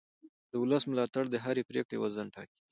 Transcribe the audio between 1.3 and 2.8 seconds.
د هرې پرېکړې وزن ټاکي